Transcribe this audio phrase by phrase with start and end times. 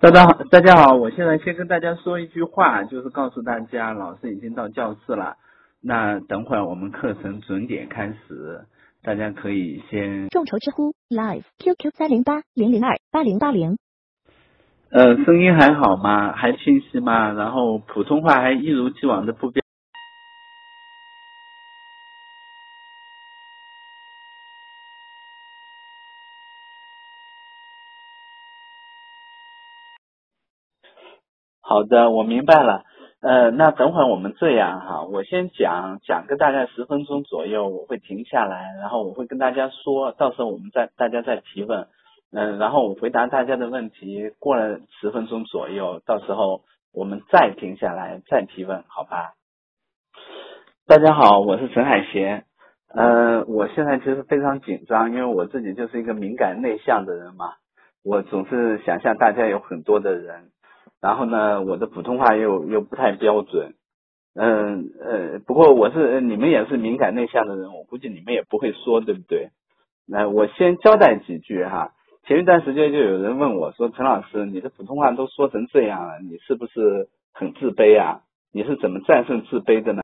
[0.00, 5.34] 大家好，大家好，我现在先跟大家说一句话，就是告诉大家，老师已经到教室了。
[5.82, 8.60] 那等会儿我们课程准点开始，
[9.02, 10.28] 大家可以先。
[10.28, 13.76] 众筹知乎 Live QQ 三零八零零二八零八零。
[14.90, 16.30] 呃，声音还好吗？
[16.30, 17.32] 还清晰吗？
[17.32, 19.64] 然后普通话还一如既往的不变。
[31.68, 32.82] 好的，我明白了。
[33.20, 41.86] 呃，那等会儿我们这样哈，我先讲讲个大概十分钟左右，我会停下来，然后我会跟大家说，到时候我们再大家再提问，
[42.32, 44.30] 嗯，然后我回答大家的问题。
[44.38, 46.62] 过了十分钟左右，到时候
[46.94, 49.34] 我们再停下来再提问，好吧？
[50.86, 52.44] 大家好，我是陈海贤。
[52.94, 57.52] 呃，我现在其实非常紧张，因为我自己就是一个敏感内向的人嘛，
[58.02, 60.48] 我总是想象大家有很多的人。
[61.00, 63.74] 然后呢，我的普通话又又不太标准，
[64.34, 69.50] 嗯呃，不过我是你们也是敏感内向的人，我估计你们也不会说，对不对？
[70.08, 71.92] 那我先交代几句哈。
[72.24, 78.22] 前一段时间就有人问我说：“陈老师，你的普通话都说成这样了，你是不是很自卑啊？
[78.52, 80.02] 你是怎么战胜自卑的呢？”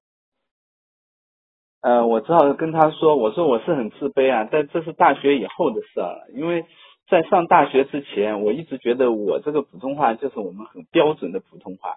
[1.82, 6.64] 呃，我只好跟他说：“我说我是很自卑啊，但这是大学以后的事了，因为。”
[7.08, 11.96] 在上大学之前，我一直觉得我这个普通话就是我们很标准的普通话，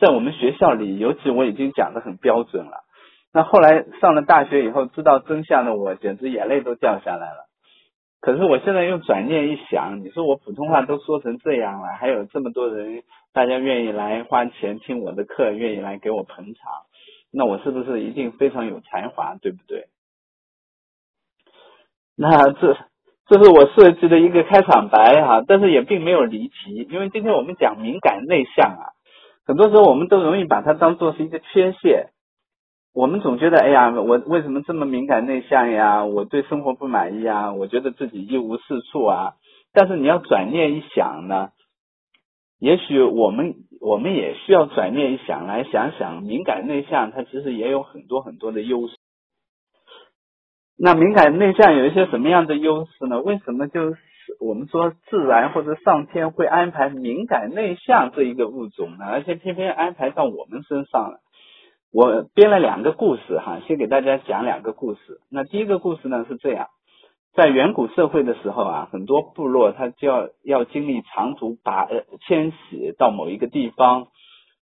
[0.00, 2.84] 在我们学校里，尤其我已经讲的很标准了。
[3.32, 7.46] 那后来上了大学以后，知道真相的我，简直眼泪都掉下来了。
[8.20, 16.72] 可是我现在又转念一想，你说我普通话都说成这样了，还有这么多人，大家愿意来花钱听我的课，愿意来给我捧场，
[17.30, 19.86] 那我是不是一定非常有才华，对不对？
[22.16, 22.76] 那这。
[23.28, 28.96] 这是我设计的一个开场白哈，但是也并没有离题，因为今天我们讲敏感内向啊，
[29.46, 32.08] 很多时候我们都容易把它当做是一个缺陷，
[32.94, 36.06] 我们总觉得哎呀，我为什么这么敏感内向呀？
[36.06, 39.34] 我对生活不满意啊，我觉得自己一无是处啊。
[39.74, 41.50] 但是你要转念一想呢，
[42.58, 48.94] 也许我们我们也需要转念一想，来想想敏感内向它其实也有很多很多的优势。
[50.80, 53.20] 那敏感内向有一些什么样的优势呢？
[53.20, 53.96] 为什么就是
[54.38, 59.04] 我们说自然或者上天会安排敏感内向这一个物种呢？
[59.04, 61.18] 而且偏偏安排到我们身上了。
[61.92, 65.20] 我编了两个故事哈，先给大家讲两个故事。
[65.28, 66.68] 那第一个故事呢是这样，
[67.34, 74.06] 在远古社会的时候啊，很多部落它就要要经历长途跋迁徙到某一个地方。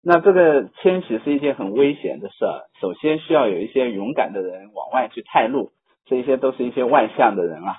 [0.04, 5.70] 那这个迁徙是一件很危险的事儿，首先需要有一些勇敢的人往外去探路。
[6.12, 7.78] 这些都是一些外向的人啊，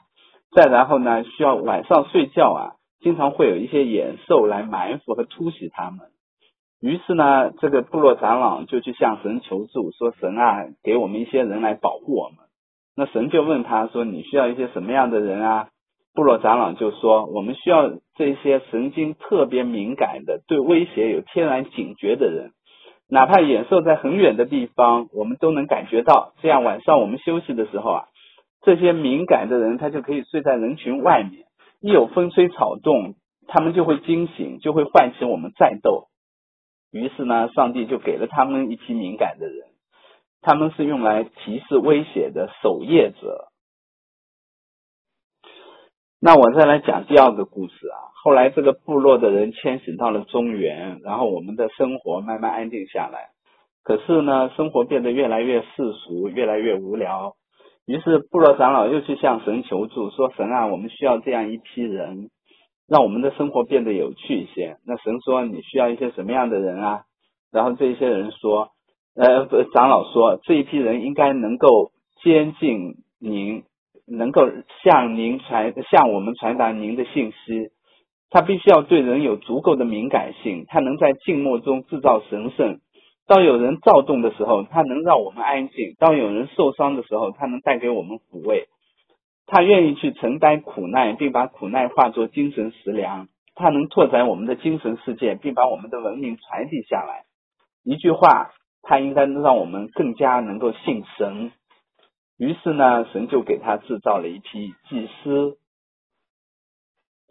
[0.52, 2.62] 再然后呢，需要晚上睡觉啊，
[3.02, 6.00] 经常会有一些野兽来埋伏和突袭他们。
[6.80, 12.38] 于是呢，这个部落长老就去向神求助，说神啊，给我们一些人来保护我们。
[12.96, 15.68] 那神就问他说，你需要一些什么样的人啊？
[16.14, 22.52] 部落长老就说，我们需要这些神经特别敏感的，对威胁有天然警觉的人。
[23.10, 26.32] 哪怕野兽在很远的地方，我们都能感觉到。
[26.40, 28.04] 这样晚上我们休息的时候啊。
[28.62, 31.44] 这些敏感的人，他就可以睡在人群外面，
[31.80, 33.14] 一有风吹草动，
[33.48, 36.08] 他们就会惊醒，就会唤起我们战斗。
[36.92, 39.66] 于是呢，上帝就给了他们一批敏感的人，
[40.42, 43.48] 他们是用来提示威胁的守夜者。
[46.20, 53.30] 那我再来讲第二个故事啊，后来这个部落的人迁徙到了中原，然后我们的生活慢慢安定下来。
[53.82, 57.34] 可是呢，生活变得越来越世俗，越来越无聊。
[57.92, 62.30] 于是部落长老又去向神求助，说：“神啊，我们需要这样一批人，
[62.88, 67.02] 让我们的生活变得有趣一些。”那神说：“你需要一些什么样的人啊？”
[67.52, 68.70] 然后这一些人说
[69.14, 71.90] ：“呃，长老说，这一批人应该能够
[72.22, 73.64] 接近您，
[74.06, 74.48] 能够
[74.82, 77.68] 向您传向我们传达您的信息。
[78.30, 82.78] 他必须要对人有足够的敏感性，他能在静默中制造神圣。”
[83.32, 88.68] 当有人躁动的时候，他能让我们安静；当有人受伤的时候，他能带给我们抚慰。
[89.46, 93.28] 他愿意去承担苦难，并把苦难化作精神食粮。
[93.54, 97.24] 他能拓展我们的精神世界，并把我们的文明传递下来。
[97.84, 98.50] 一句话，
[98.82, 101.52] 他应该能让我们更加能够信神。
[102.36, 105.56] 于是呢，神就给他制造了一批祭司。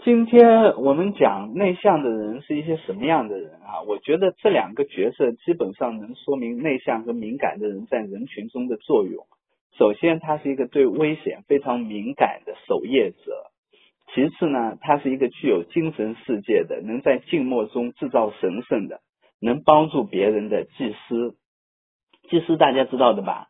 [0.03, 3.83] 今天我们讲内向的人是一些什么样的人啊？
[3.87, 9.27] 我觉得这两个角色基本上能说明内向和敏感的人在人群中的作用。
[9.77, 13.31] 首先，他是一个对危险非常敏感的守夜者；
[14.15, 19.01] 其次呢，他是一个具有精神世界的，能在静默中制造神圣的，
[19.39, 21.35] 能帮助别人的祭司。
[22.27, 23.49] 祭司大家知道的吧？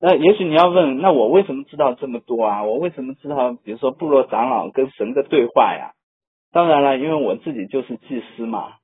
[0.00, 2.62] 那也许你要问，那我为什么知道这么多啊？
[2.64, 5.92] 我为什么知道，比如说部落长老跟神的对话呀？
[6.52, 8.74] 当然了，因为我自己就是祭司嘛。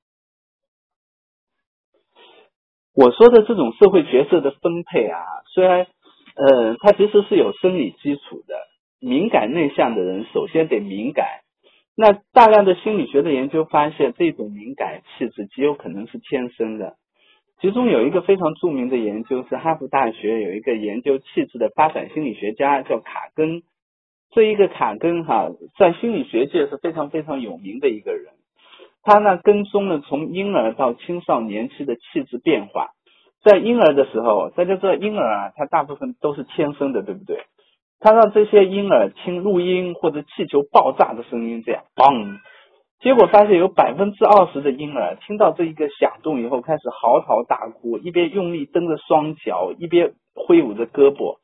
[2.97, 5.19] 我说的这种社会角色的分配啊，
[5.53, 5.87] 虽然
[6.37, 8.55] 呃，它其实是有生理基础的。
[9.01, 11.27] 敏感内向的人首先得敏感。
[11.95, 16.97] 那大量的心理学的研究发现，这种敏感气质极有可能是天生的。
[17.65, 23.63] 其中有一个非常著名的研究是哈佛大学有一个研究气质的发展心理学家叫卡根。
[24.33, 28.35] 这一个卡根哈，在心理学界是非常非常有名的一个人。
[29.03, 32.91] 他呢跟踪了从婴儿到青少年期的气质变化。
[33.43, 37.45] 在婴儿的时候，大家知道婴儿啊，他大部分都是天生的，对不对？
[37.99, 42.37] 他让这些婴儿听录音或者气球爆炸的声音，这样嘣，
[43.05, 51.37] 结果发现有百分之二十的婴儿听到这一个响动以后，开始嚎啕大哭，一边用力蹬着双脚，一边挥舞着胳膊。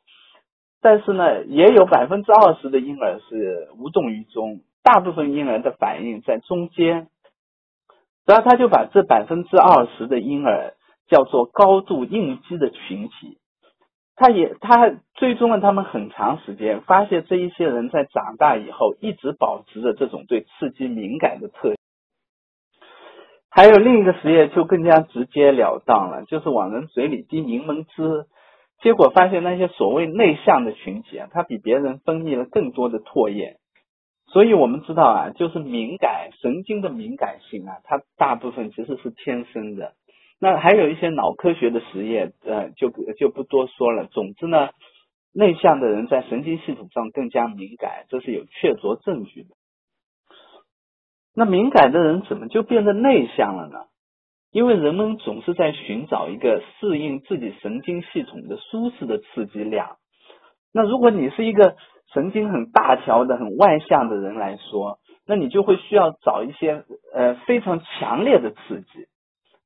[0.80, 7.08] 但是呢，也有百分之二十的婴儿是无动于衷，大部分婴儿的反应在中间。
[8.24, 10.72] 然后他就把这百分之二十的婴儿
[11.08, 13.36] 叫做高度应激的群体。
[14.20, 21.74] 他也他追踪了他们很长时间，发现这一些人在长大以后一直保持着这种对刺激敏感的特。
[23.48, 28.26] 还有另一个实验就更加直截了当了，就是往人嘴里滴柠檬汁，
[28.82, 33.56] 结果发现那些所谓内向的群体啊，他比别人分泌了更多的唾液。
[34.26, 39.94] 所以我们知道啊，就是敏感神经的敏感性啊，它大部分其实是天生的。
[40.40, 44.06] 那还有一些脑科学的实验，呃，就就不多说了。
[44.06, 44.70] 总之呢，
[45.34, 49.50] 内向的人在神经系统上更加敏感，这是有确凿证据的。
[51.34, 53.84] 那敏感的人怎么就变得内向了呢？
[54.50, 59.98] 因为人们总是在寻找一个适应自己神经系统的舒适的刺激量。
[60.72, 61.76] 那如果你是一个
[62.14, 66.82] 神经很大条的、很外向的人来说，那你就会需要找一些
[67.14, 69.06] 呃非常强烈的刺激。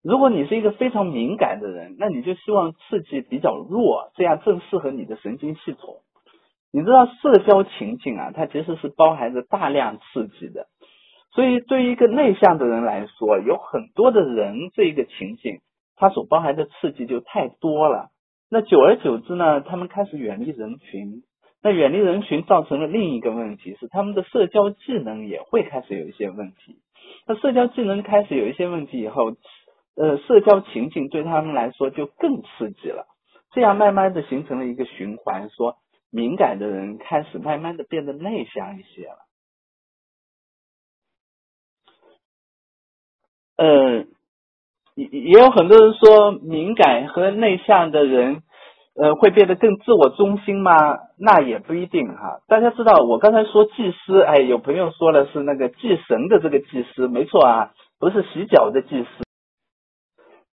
[0.04, 6.02] 如果你是一个非常敏感的人，那你就希望刺激比较弱，这样正适合你的神经系统。
[6.70, 10.66] 你知道社交情境啊，它其实是包含着大量刺激的，
[11.32, 15.60] 所以对于一个内向的人来说，有很多的人这一个情境，
[15.96, 18.08] 它所包含的刺激就太多了。
[18.50, 21.22] 那久而久之呢，他们开始远离人群。
[21.62, 26.76] 那远离人群造成了另一个问题是，他们的社交技能也会开始有一些问题。
[27.26, 29.32] 那社交技能开始有一些问题以后。
[29.96, 33.06] 呃，社交情境对他们来说就更刺激了，
[33.52, 35.76] 这样慢慢的形成了一个循环，说
[36.10, 39.18] 敏感的人开始慢慢的变得内向一些了。
[43.56, 44.04] 呃，
[44.96, 48.42] 也也有很多人说敏感和内向的人，
[48.96, 50.98] 呃，会变得更自我中心吗？
[51.16, 52.40] 那也不一定哈。
[52.48, 59.23] 大家知道，我刚才说祭司，哎，有朋友说了是那个祭神的这个祭司，没错啊，不是洗脚的祭司。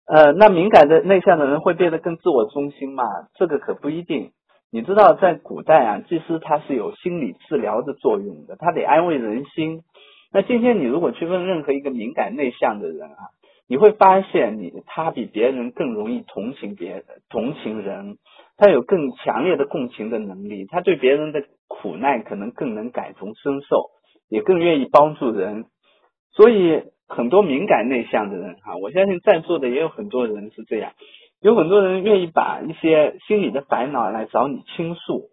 [0.06, 3.05] 呃，那敏感的内向的人会变得更自我中心吗？
[3.37, 4.33] 这个可不一定。
[4.71, 9.81] 你知道，在古代啊，祭司他是有心理治疗的作用的，他得安慰人心。
[10.31, 13.33] 那今天你如果去问任何一个敏感内向的人啊，
[13.67, 18.19] 你会发现你他比别人更容易同情别人，同情人，
[18.59, 23.90] 他有更强烈的共情的能力，他对别人的苦难可能更能感同身受，
[24.28, 25.64] 也更愿意帮助人。
[26.33, 26.83] 所以。
[27.06, 30.92] 很多敏感内向的人哈，我相信在座的也有很多人是这样，
[31.40, 35.30] 有很多人愿意把一些心里的烦恼来找你倾诉。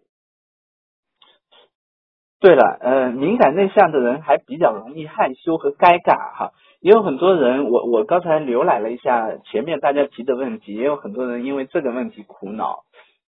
[2.40, 6.50] 对了，呃，敏感内向的人还比较容易害羞和尴尬哈，
[6.80, 12.80] 也有很多人，我我刚才浏览了一下前面大家提的问题，也有很多人因为这个问题苦恼。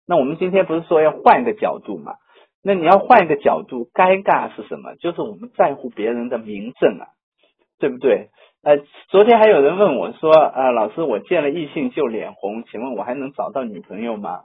[0.08, 2.16] 那我们今天不是说要换一个角度嘛？
[2.64, 4.96] 那你要换一个角度，尴尬是什么？
[4.96, 7.08] 就是我们在乎别人的名正啊。
[7.84, 8.30] 对不对？
[8.64, 8.78] 呃，
[9.10, 14.44] 昨天还有人问我说，呃，老师，我见了异性就脸红，请问我还能找到女朋友吗？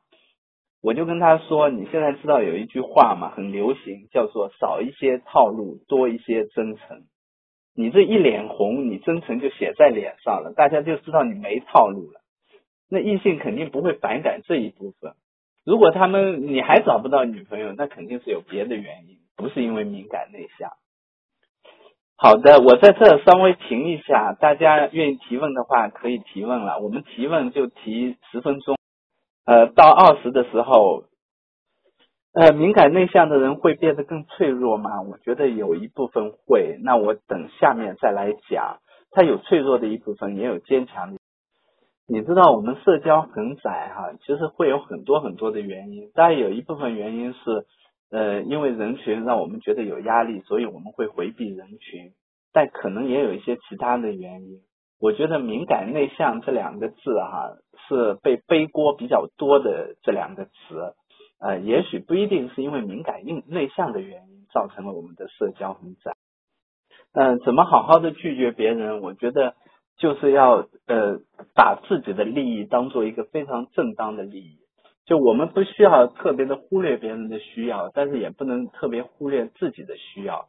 [0.83, 7.03] 我就跟他说，你现在知道有一句话嘛，很流行，叫做少一些套路，多一些真诚。
[7.77, 12.19] 你这一脸红，你真诚就写在脸上了，大家就知道你没套路了。
[12.91, 15.13] 那异性肯定不会反感这一部分。
[15.65, 20.71] 如果他们你还找不到女朋友，那肯定是有别的原因，不是因为敏感内向。
[22.21, 26.81] 好的，我在这稍微停一下，大家愿意提问的话可以提问了。
[26.81, 28.77] 我们提问就提十分钟，
[29.47, 31.05] 呃，到二十的时候，
[32.35, 35.01] 呃，敏感内向的人会变得更脆弱吗？
[35.01, 36.77] 我觉得有一部分会。
[36.83, 38.79] 那我等下面再来讲，
[39.13, 41.21] 他有脆弱的一部分，也有坚强的。
[42.09, 46.11] 你知道我们社交很窄哈，其实会有很多很多的原因。
[46.17, 47.65] 当然有一部分原因是，
[48.11, 52.13] 呃，因为人群让我们觉得有压力，所以我们会回避人群。
[52.53, 54.61] 但可能也有一些其他的原因。
[55.01, 60.51] 我觉得敏感内向这两个字哈，是被背锅比较多的这两个词。
[61.41, 66.17] 呃，也许不一定是因为敏感内内向的原因造成了我们的社交很窄。
[67.13, 69.03] 嗯，怎么好好的拒绝别人？
[69.03, 69.55] 我觉得
[69.99, 71.21] 就是要呃
[71.55, 74.59] 把自己的利益当做一个非常正当的利益。
[75.09, 80.47] 就我们不需要特别的忽略别人的需要，但是也不能特别忽略自己的需要。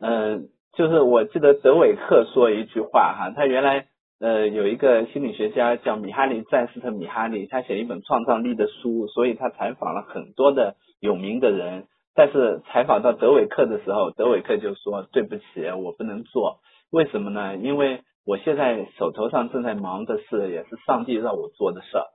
[0.00, 3.86] 嗯，就是我记得德韦克说一句话哈，他原来。
[4.24, 11.86] 呃，有一个心理学家叫米哈里·赞斯特·米哈里，他写一本创造力的书，所以他采访了很多的有名的人。
[12.14, 16.60] 但是采访到德韦克的时候，德韦克就说：“对不起，我不能做。
[16.92, 17.56] 为什么呢？
[17.56, 22.06] 因为我现在手头上正在忙的事，也是上帝让我做的事儿。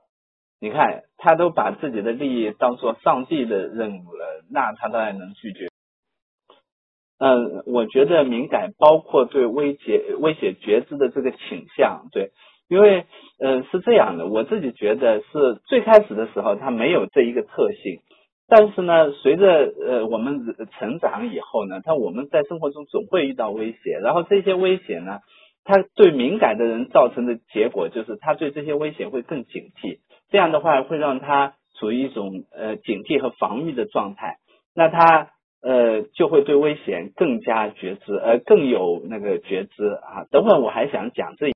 [0.60, 5.68] 你看，他都把自己的利益当做上帝的任务了，那他当然能拒绝。”
[7.20, 12.30] 嗯，我觉得敏感包括对威胁、威胁觉知的这个倾向，对，
[12.68, 13.06] 因为
[13.40, 18.00] 呃是这样的，我自己觉得是最开始的时候他没有这一个特性，
[18.46, 25.18] 但是呢，随着呃我们成长以后呢，他我们在生活中总会遇到威胁，然后这些威胁呢，
[25.64, 29.98] 他对敏感的人造成的结果就是他对这些威胁会更警惕，
[30.30, 34.38] 这样的话会让他处于一种呃警惕和防御的状态，
[34.74, 35.30] 那他。
[35.60, 40.22] 呃，就会对危险更加觉知，呃，更有那个觉知啊。
[40.30, 41.50] 等会我还想讲这，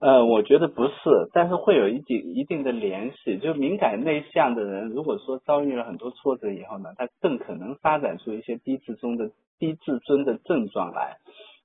[0.00, 0.92] 呃，我觉得不是，
[1.34, 3.36] 但是会有一定一定的联系。
[3.36, 11.18] 就敏感内向的人，如果说遭遇了很多挫折以后呢，他更可能发展出一些低自尊的低自尊的症状来。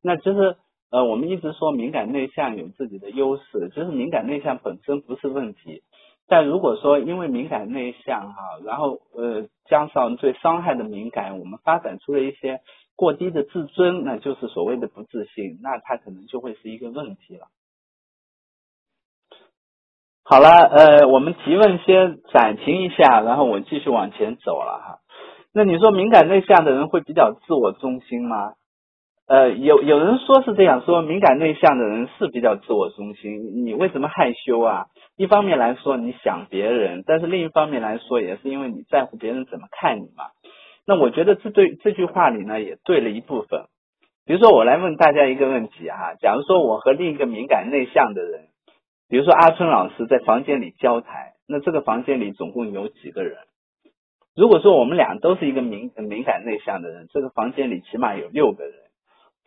[0.04, 0.58] 那其实，
[0.92, 5.82] 呃，我们一直说敏感内向有自己的优势，其实敏感内向本身不是问题。
[6.28, 12.62] 但如果说因为敏感内向哈，然后呃加上对伤害的敏感，我们发展出了一些
[12.96, 17.48] 过低的自尊，那就是所谓的不自信，那它可能就会是一个问题了。
[20.24, 25.00] 好了，呃，我们提问先暂停一下，然后我继续往前走了哈。
[25.54, 28.56] 那你说敏感内向的人会比较自我中心吗？
[29.28, 33.66] 呃，有有人说是这样说，敏感内向的人是比较自我中心。
[33.66, 34.86] 你为什么害羞啊？
[35.18, 40.32] 一方面来说，你想别人，但是另一方面来说，也是因为你在乎别人怎么看你嘛。
[40.86, 43.66] 那我觉得这对这句话里呢，也对了一部分。
[44.26, 48.46] 比如说，我来问大家一个问题哈，假如说我和另一个敏感内向的人，
[49.10, 53.36] 比如说阿春老师在房间里交谈，那这个房间里总共有几个人？
[54.38, 58.87] 如果说我们俩都是一个敏敏感内向的人，这个房间里起码有六个人。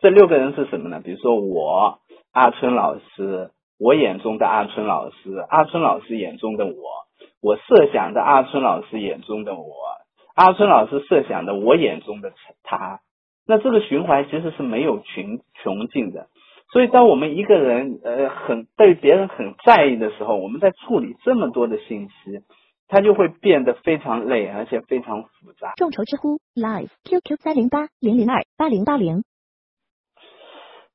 [0.01, 0.99] 这六个人是什么呢？
[1.03, 1.99] 比如说我
[2.31, 6.73] 阿春老师，我眼中的阿春老师，阿春老师眼中的我，
[7.39, 9.63] 我设想的阿春老师眼中的我，
[10.33, 13.01] 阿春老师设想的我眼中的他。
[13.45, 16.29] 那这个循环其实是没有穷穷尽的。
[16.73, 22.39] 所以当我们一个人呃很对别人很在意的时候，我们在处理这么多的信息，
[22.87, 25.73] 他就会变得非常累，而且非常复杂。
[25.75, 29.23] 众筹知乎 Live QQ 三零八零零二八零八零。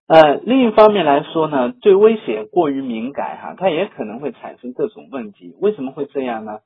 [0.08, 5.56] 呃，另一方面来说呢，对危险过于敏感哈，它也可能会产生各种问题。
[5.60, 6.60] 为什么会这样呢？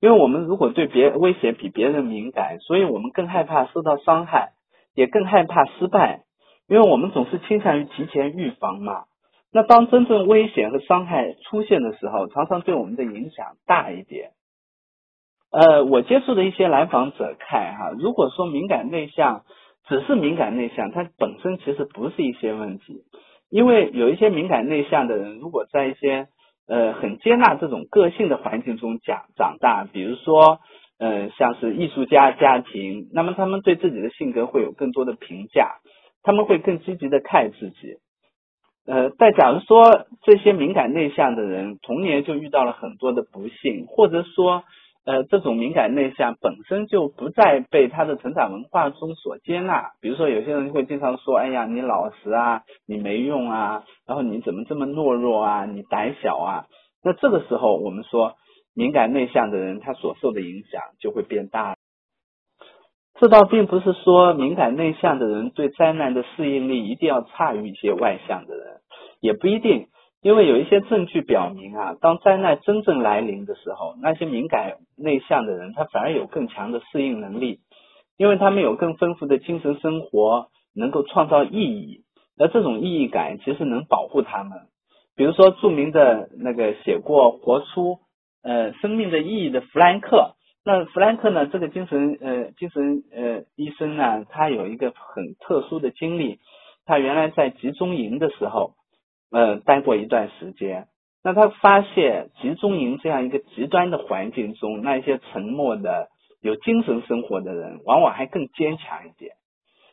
[0.00, 4.52] 因为我们如果对别危险比别人敏感，所以我们更害怕受到伤害，
[4.94, 6.22] 也更害怕失败，
[6.68, 9.04] 因为我们总是倾向于提前预防嘛。
[9.52, 14.30] 那当真正危险和伤害出现的时候，常常对我们的影响大一点。
[15.50, 19.42] 呃，我接触的一些来访者看哈，如果说敏感内向。
[19.90, 23.02] 只是敏感内向，它本身其实不是一些问题，
[23.50, 26.28] 因为有一些敏感内向的人，如果在一些
[26.68, 30.60] 呃很接纳这种个性的环境中长长大，比如说
[31.00, 35.80] 呃像是艺术家家庭，那么他们对自己的性格会有更多的评价，
[36.22, 37.96] 他们会更积极的看自己。
[38.86, 44.62] 呃，但假如说这些敏感内向的人童年就遇到了很多的不幸，或者说。
[45.06, 49.92] 呃，这种敏感内向本身就不再被他的成长文化中所接纳。
[50.00, 56.66] 比如说，有些人会经常说：“哎呀，你老实啊，你没用啊，然后你怎么这么懦弱啊，你胆小啊。”
[57.02, 58.34] 那这个时候，我们说
[58.74, 61.76] 敏感内向的人他所受的影响就会变大。
[63.18, 68.80] 这倒并不是说敏感内向的人对灾难的适应力一定要差于一些外向的人，
[69.20, 69.88] 也不一定。
[70.22, 77.60] 因为有一些证据表明啊，当灾难真正来临的时候，那些敏感内向的人，他反而有更强的适应能力，
[78.18, 82.02] 因为他们有更丰富的精神生活，能够创造意义，
[82.38, 84.58] 而这种意义感其实能保护他们。
[85.16, 88.00] 比如说，著名的那个写过《活出
[88.42, 90.34] 呃生命的意义》的弗兰克，
[90.66, 96.40] 那弗兰克呢，这个精神呃精神呃医生呢，他有一个很特殊的经历，
[96.84, 98.74] 他原来在集中营的时候。
[99.30, 100.88] 呃，待过一段时间，
[101.22, 106.08] 那他发现集中营这样一个极端的环境中，那些沉默的、
[106.42, 109.32] 有精神生活的人，往往还更坚强一点。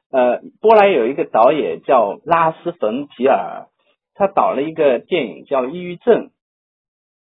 [0.10, 3.68] 呃，波兰有一个导演叫拉斯冯提尔，
[4.16, 6.28] 他导了一个电影叫《抑郁症》，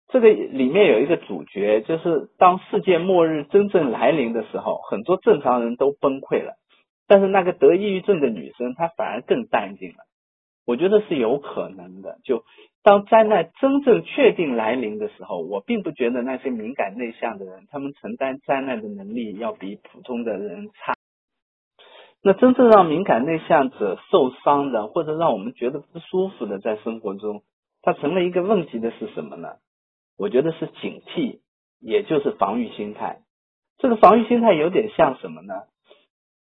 [0.08, 6.54] 这个里面有一个主角，就是当世界末日真正来临的时候，很多正常人都崩溃了，
[7.06, 9.96] 但是那个得抑郁症的女生，她反而更淡定了。
[10.68, 12.18] 我觉得是有可能的。
[12.24, 12.44] 就
[12.82, 20.92] 当灾难真正确定来临的时候，我并不觉得那些敏感内向的人，他们承担灾难的能力要比普通的人差。
[22.22, 27.44] 那真正让敏感内向者受伤的，或者让我们觉得不舒服的，在生活中，
[27.80, 29.54] 它成了一个问题的是什么呢？
[30.18, 31.38] 我觉得是警惕，
[31.80, 33.20] 也就是防御心态。
[33.78, 35.54] 这个防御心态有点像什么呢？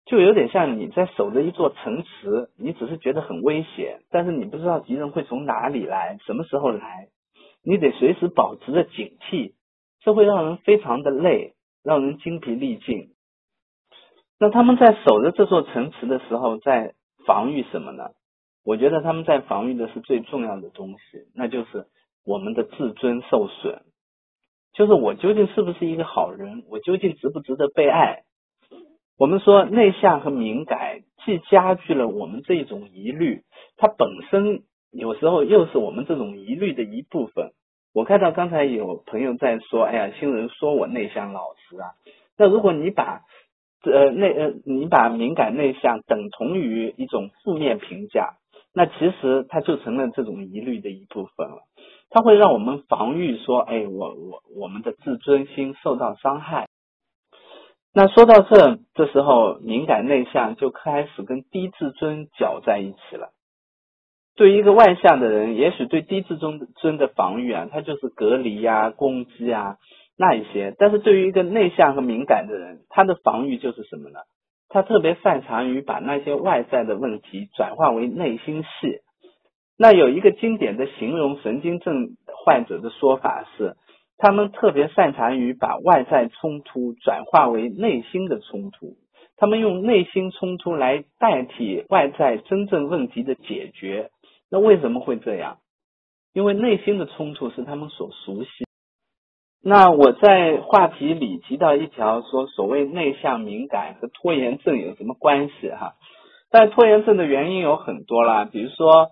[0.08, 7.08] 就有点像你在守着一座城池，你只是觉得很危险，但是你不知道敌人会从哪里来，什么时候来，
[7.62, 9.52] 你得随时保持着警惕，
[10.00, 11.52] 这会让人非常的累，
[11.84, 13.10] 让人精疲力尽。
[14.40, 16.94] 那他们在守着这座城池的时候，在
[17.26, 18.10] 防御什么呢？
[18.64, 21.84] 我觉得他们在防御的是最重要的东西，那就是
[22.24, 23.82] 我们的自尊受损，
[24.72, 28.22] 就是我究竟是不是一个好人，我究竟值不值得被爱。
[29.18, 33.42] 我们说内向和敏感既加剧了我们这种疑虑，
[33.76, 37.50] 它本身有时候又是我们这种疑虑的一部分。
[37.92, 41.90] 我看到刚才有朋友在说：“哎呀，新人说我内向老实啊。”
[42.38, 43.22] 那如果你把
[43.82, 48.34] 呃内呃你把敏感内向等同于一种负面评价，
[48.72, 51.62] 那其实它就成了这种疑虑的一部分了。
[52.10, 56.68] 它会让我们防御说：“哎，我我我们的自尊心受到伤害。”
[57.94, 63.30] 那说到这，这时候敏感内向就开始跟低自尊搅在一起了。
[64.36, 69.78] 对于一个外向的人，也许对低自尊尊的防御啊，他就是隔离呀、攻击啊
[70.16, 74.20] 那一些；但是对于一个内向和敏感的人，他的防御就是什么呢？
[74.68, 78.68] 他特别擅长于把那些外在的问题转化为内心戏。
[79.76, 82.10] 那有一个经典的形容神经症
[82.44, 83.74] 患者的说法是。
[84.20, 88.96] 他们特别擅长于把外在冲突转化为内心的冲突，
[89.36, 94.10] 他们用内心冲突来代替外在真正问题的解决。
[94.50, 95.58] 那为什么会这样？
[96.34, 98.64] 因为内心的冲突是他们所熟悉。
[99.62, 105.94] 那我在话题里提到一条说，所谓内向敏感和拖延症有什么关系哈？
[106.50, 109.10] 但拖延症的原因有很多啦，比如说。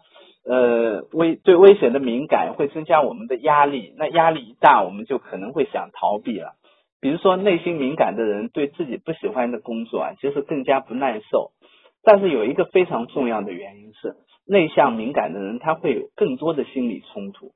[0.48, 6.52] 呃，危对危险的敏感会增加我们的压力，那压力一大，我们就可能会想逃避了。
[7.00, 11.50] 比如说，内心敏感的人对自己不喜欢的工作啊，其实更加不耐受。
[12.04, 14.14] 但是有一个非常重要的原因是，
[14.46, 17.50] 内向敏感的人他会有更多的心理冲突，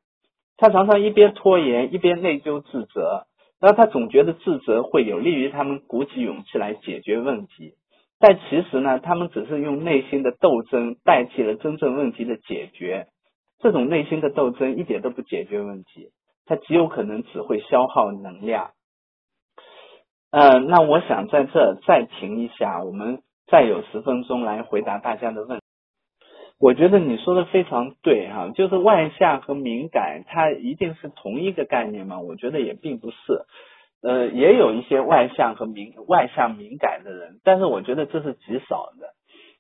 [0.57, 3.27] 他常常一边拖延，一边内疚自责，
[3.61, 7.75] 然后他总觉得自责会有利于他们鼓起勇气来解决问题。
[8.21, 13.07] 但其实呢，他们只是用内心的斗争代替了真正问题的解决。
[13.61, 16.11] 这种内心的斗争一点都不解决问题，
[16.47, 18.73] 它极有可能只会消耗能量。
[20.31, 25.61] 嗯，那我想在这再停一下，我们再有十分钟来回答大家的问。
[26.59, 32.21] 我觉得你说的非常对哈，就是外向和敏感，它一定是同一个概念吗？
[32.21, 33.17] 我觉得也并不是。
[34.03, 39.15] 呃，也有一些外向和敏外向敏感的人，但是我觉得这是极少的。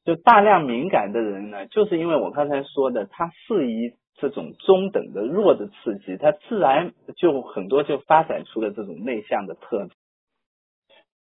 [0.04, 9.90] 就大量敏感的人呢，就是因为我刚才说的，他适宜这种中等的弱的刺激，他自然就很多就发展出了这种内向的特质。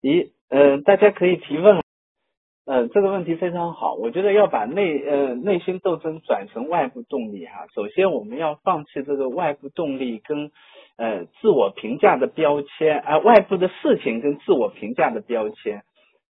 [0.02, 1.80] 咦，呃，大家可以提问。
[2.66, 7.66] 呃，这个问题非常好，我觉得要把内呃内心斗争转成外部动力哈。
[7.74, 10.50] 首先，我们要放弃这个外部动力跟
[10.98, 15.82] 呃自我评价的标签啊，外部的事情跟自我评价的标签。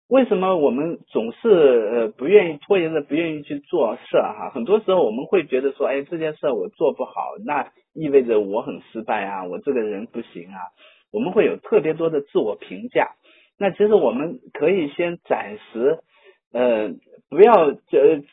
[0.09, 4.51] 为什么我们总是呃不愿意拖延着不愿意去做事哈？
[4.53, 7.13] 很多时候我们会觉得说，哎，这件事我做不好，
[7.45, 10.59] 那意味着我很失败啊，我这个人不行啊。
[11.11, 13.15] 我们会有特别多的自我评价。
[13.57, 15.99] 那其实我们可以先暂时。
[16.53, 16.89] 呃，
[17.29, 17.75] 不要呃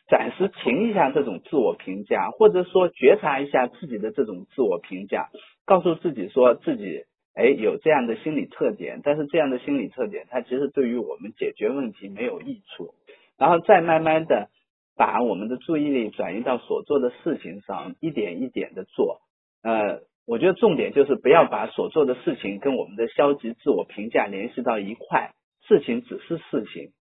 [0.08, 5.28] 暂时停一下这种自我评价，或者说觉察一下自己的这种自我评价，
[5.64, 12.94] 告诉自己说自己哎有这样的心理特点，但是这样的心理特点它其实对于我们解决问题没有益处，
[13.38, 14.48] 然后再慢慢的
[14.96, 19.20] 把我们的注意力转移到所做的事情上，一点一点的做。
[19.62, 25.32] 呃，我觉得重点就是不要把所做的事情跟我们的消极自我评价联系到一块，
[25.66, 26.92] 事情只是事情。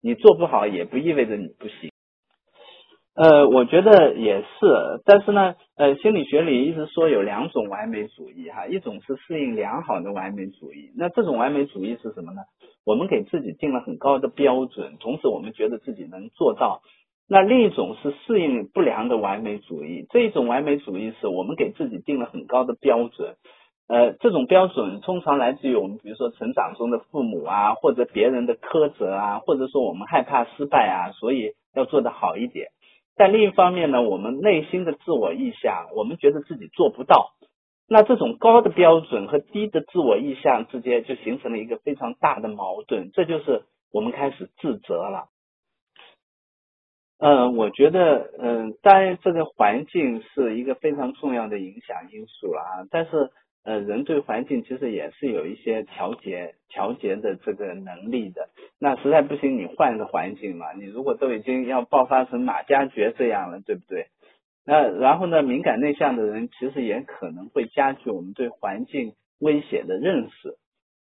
[0.00, 1.89] 你做不好也不意味着你不行，
[3.20, 12.40] 呃，我觉得也是，但是呢，呃，心理学里一直说有两种完美主义哈，一种是适应良好的完美主义，那这种完美主义是什么呢？
[12.86, 16.80] 我们给自己定了很高的标准，同时我们觉得自己能做到。
[17.28, 23.34] 那另一种是适应不良的完美主义，这一种完美主义是我们给自己定了很高的标准。
[23.86, 32.68] 呃，这种标准通常来自于我们，比如说成长中的父母啊，或者别人的苛责啊，或者说我们害怕失败啊，所以要做得好一点。
[33.16, 37.32] 但另一方面呢，我们内心的自我意向，我们觉得自己做不到。
[37.88, 45.28] 那这种高的标准和低的自我意向之间，就形成了一个非常大的矛盾，这就是我们开始自责了。
[47.18, 53.30] 嗯，我觉得，嗯，当然这个环境是一个非常重要的影响因素了啊，但是。
[53.62, 58.48] 呃，人对环境其实也是有一些调节、调节的这个能力的。
[58.78, 60.72] 那实在不行，你换个环境嘛。
[60.72, 64.06] 你如果都已经要爆发成马加爵这样了，对不对？
[64.64, 70.56] 那然后呢，敏感内向的人其实也可能会加剧我们对环境威胁的认识。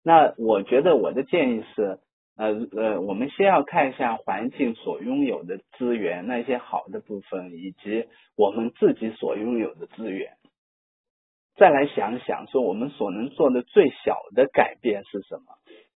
[0.04, 1.98] 那我觉得我的建议是，
[2.38, 10.34] 呃呃，我们先要看一下环境所拥有的资源，那些好的部分，以及我们自己所拥有的资源。
[11.56, 15.44] 再来想想，说我们所能做的最小的改变是什么？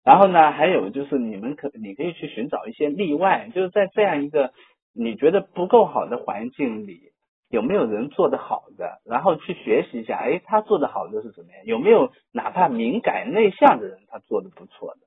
[0.03, 4.51] 然后呢，还有就是你们可你可以去寻找一些例外，就是在这样一个
[4.93, 7.11] 你觉得不够好的环境里，
[7.49, 9.01] 有没有人做得好的？
[9.05, 11.65] 然后去学习一下，哎，他做的好的是什么样？
[11.65, 14.99] 有没有哪怕敏感内向的人他做的不错的？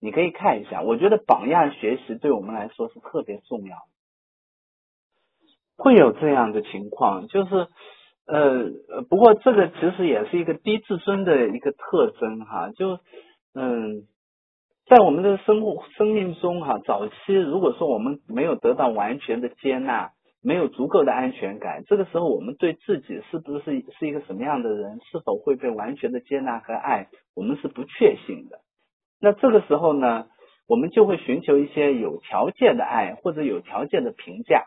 [0.00, 0.82] 你可以看一下。
[0.82, 3.82] 我觉得榜样学习对我们来说是特别重要的。
[5.78, 7.66] 会有这样的情况，就是。
[8.28, 12.98] 呃，不过这个其实也是一个低自尊的一个特征哈，就
[13.54, 14.02] 嗯，
[14.86, 20.10] 在我们的生活生命中哈，早期如果说我们没有得到完全的接纳，
[20.42, 28.60] 没有足够的安全感，这个时候我们对自己是不是是一个什么样的人，是否会被完全的接纳和爱，我们是不确信的。
[29.20, 30.26] 那这个时候呢，
[30.68, 34.66] 我们就会寻求一些有条件的爱或者有条件的评价。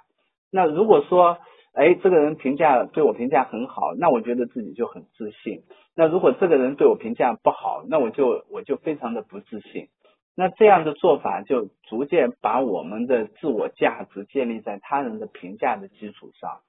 [0.52, 1.38] 那如果说，
[1.74, 5.64] 哎，这个人评价对我评价很好，那我觉得自己就很自信。
[5.96, 9.88] 那如果这个人对我评价不好，那我就我就非常的不自信。
[10.36, 16.60] 那这样的做法就逐渐把我们的自我价值建立在他人的评价的基础上，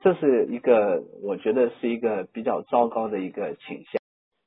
[0.00, 3.98] 这是一个我觉得是一个比较糟糕的一个倾向。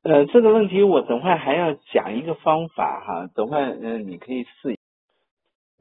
[0.03, 4.77] 呃，这个问题我等会还要讲一个方法哈，等会嗯你可以试。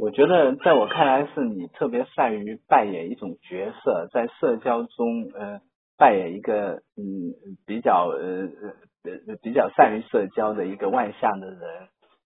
[0.00, 5.60] 我觉得，在我看来，是你特别善于扮演一种角色，在社交中，呃，
[5.98, 7.34] 扮演一个嗯
[7.66, 8.48] 比较呃
[9.04, 11.60] 呃比较善于社交的一个外向的人。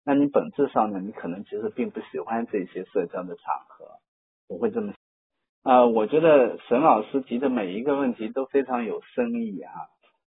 [0.06, 3.86] 那你本质上呢，你可能其实并不喜欢这些社交的场合。
[4.50, 4.92] 我会这么
[5.64, 9.72] 啊，我觉得沈老师提的每一个问题都非常有深意啊。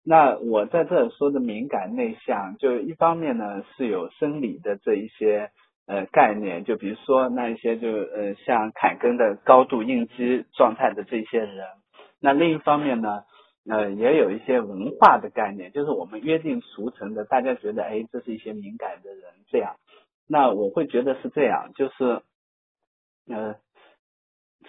[0.03, 5.51] 那我在这说的敏感内向，就一方面呢是有生理的这一些。
[5.89, 11.65] 呃，概念就比如说那一些就呃像凯根的高度应激状态的这些人，
[12.21, 13.23] 那另一方面呢，
[13.67, 19.77] 呃也有一些文化的概念，就是我们约定俗成的，大家觉得哎这是一些敏感的人这样，
[20.27, 22.21] 那我会觉得是这样，就是
[23.27, 23.55] 呃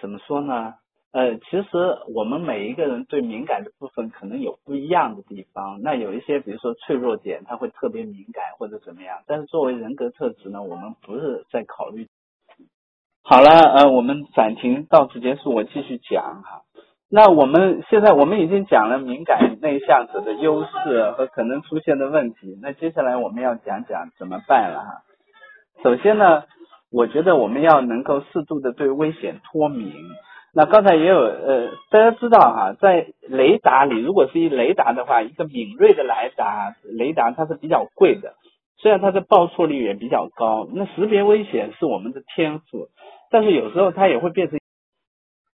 [0.01, 0.73] 怎么说呢？
[1.13, 1.67] 呃，其实
[2.15, 5.81] 我们每一个人对敏感的部分可能有不一样的地方。
[5.81, 9.17] 那有一些，比如说脆弱点，他会特别敏感或者怎么样。
[9.27, 12.07] 但是作为人格特质呢，我们不是在考虑。
[13.23, 16.61] 好了，呃，我们暂停到此结束，我继续讲哈。
[17.09, 22.57] 那我们现在我们已经讲了敏感内向者的优势和可能出现的问题。
[22.61, 25.03] 那接下来我们要讲讲怎么办了哈。
[25.83, 26.43] 首先呢，
[26.89, 29.93] 我觉得我们要能够适度的对危险脱敏。
[30.53, 38.33] 那刚才也有呃，大家知道哈，在雷达里，如果是一雷达的话，一个敏锐的雷达，雷达它是比较贵的，
[38.77, 40.67] 虽然它的报错率也比较高。
[40.73, 42.89] 那识别危险是我们的天赋，
[43.29, 44.59] 但是有时候它也会变成。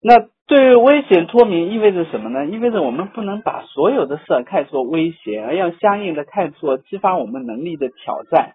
[0.00, 2.46] 那对于危险脱敏意味着什么呢？
[2.46, 8.52] 意味着我们不能把所有的事看作威胁，而要相应的看作激发我们能力的挑战。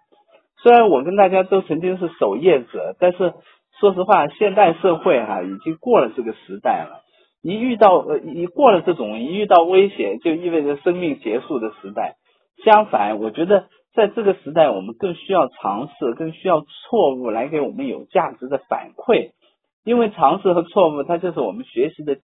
[0.62, 3.34] 虽然我跟大家都曾经是守业者，但是。
[3.80, 7.00] 说实话，现代社会哈已经过了这个时代了。
[7.42, 12.16] 一遇到呃一过了这种一遇到危险就意味着生命结束的时代。
[12.62, 19.30] 相反，我觉得在这个时代，我们更需要尝试，更需要错误来给我们有价值的反馈。
[19.82, 22.18] 因为尝试和错误，它就是我们学习的。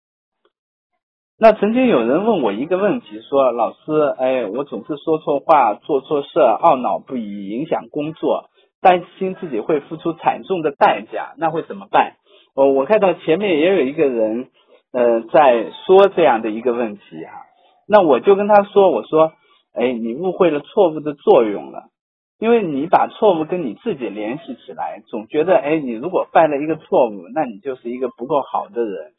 [1.38, 3.78] 那曾经有人问我一个问题，说老师，
[4.18, 12.14] 哎，我总是说错话、做错事，懊恼不已，影响工作，担心自己会付出惨重的代价，那会怎么办？
[12.54, 14.48] 我我看到前面也有一个人。
[14.92, 17.44] 呃，在说这样的一个问题哈，
[17.86, 19.32] 那我就跟他说，我说，
[19.74, 21.90] 哎，你误会了错误的作用了，
[22.38, 29.12] 因为你把错误跟你自己联系起来，总觉得，哎，你如果犯了一个错误，那你就是一个不够好的人，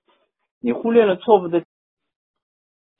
[0.63, 1.63] 你忽略了错误的，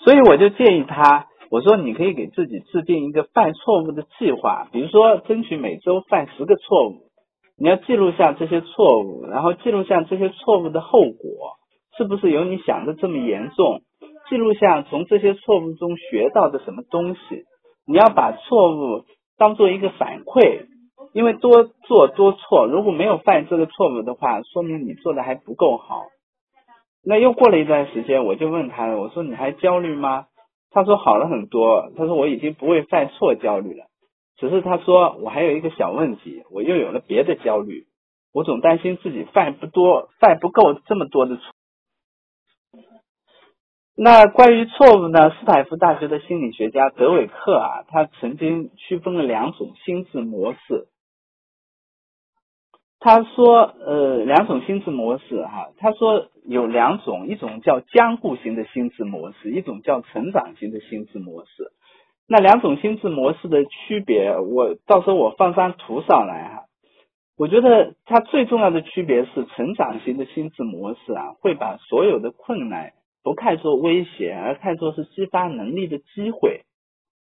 [0.04, 7.10] 所以我就建议他，我说你可以给自己制定一个犯错误的计划，比如说争取每周犯十个错误，
[7.58, 11.56] 你要记录下这些错误，然后记录下这些错误的后果。
[11.98, 13.82] 是不是有你想的这么严重？
[14.30, 17.46] 记录下从这些错误中学到的什么东西？
[17.88, 19.06] 你要把错误
[19.36, 20.68] 当做一个反馈，
[21.14, 26.04] 因为多做多错，如果没有犯这个错误的话，说明你做的还不够好。
[27.04, 30.28] 那又过了一段时间，我就问他了，我说你还焦虑吗？
[30.69, 33.86] 他说好了很多，他说我已经不会犯错焦虑了，
[34.38, 37.86] 只是他说我还有一个小问题，我又有了别的焦虑，
[38.34, 41.43] 我总担心自己犯不多，犯不够这么多的错。
[43.99, 45.32] 那关于错误呢？
[45.32, 50.88] 斯坦福大学的心理学家德韦克啊，他曾经区分了两种心智模式。
[53.08, 61.72] 他说，呃，两种心智模式哈，他说有两种，一种叫僵固型的心智模式，一种叫成长型的心智模式。
[62.28, 66.63] 那两种心智模式的区别，我到时候我放张图上来哈。
[67.38, 72.91] 我觉得它最重要的区别是，成长型的心智模式啊，会把所有的困难。
[73.24, 76.63] 不看作威胁，而看作是激发能力的机会，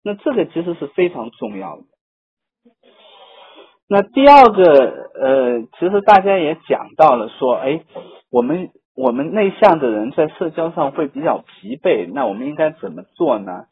[0.04, 1.82] 那这个其实是非常重要的。
[3.88, 7.82] 那第二个，呃，其实大家也讲到了，说，哎，
[8.30, 13.66] 我们我们内向的人在社交上会比较疲惫，那我们应该怎么做呢？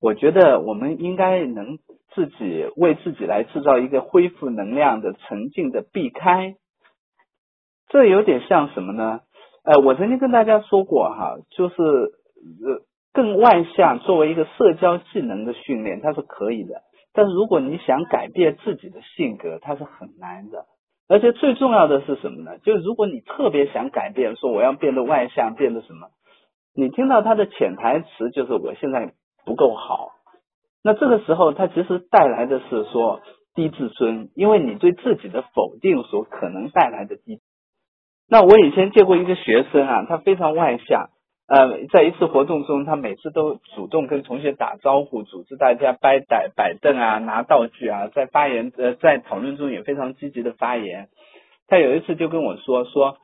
[0.00, 1.78] 我觉得我们应该能
[2.12, 6.56] 自己为自己来制造一个恢复能量的沉静的避开，
[7.88, 9.20] 这有点像什么呢？
[9.64, 16.82] 呃，我曾经跟大家说过哈，就是呃，更外向作为一个社交技能的训练，它是可以的。
[17.14, 20.66] 但是如果你想改变自己的性格，它是很难的。
[21.08, 22.58] 而且最重要的是什么呢？
[22.58, 26.08] 就是如果你特别想改变，说我要变得外向，变得什么，
[26.74, 29.12] 你听到他的潜台词就是我现在
[29.44, 30.12] 不够好。
[30.82, 33.20] 那这个时候，他其实带来的是说
[33.54, 37.40] 低自尊，因为你对自己的否定所可能带来的低。
[38.28, 41.10] 那我以前见过一个学生啊，他非常外向，
[41.52, 51.08] 呃，在一次活动中，他每次都主动跟同学打招呼，组织大家摆摆摆凳啊，拿道具啊，在发言呃在讨论中也非常积极的发言。
[51.68, 53.18] 他有一次就跟我说说，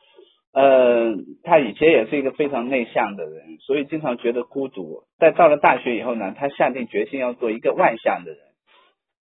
[0.53, 5.05] 呃，他以前也是一个非常内向的人，所以经常觉得孤独。
[5.19, 8.41] 在到了大学以后呢，他下定决心要做一个外向的人。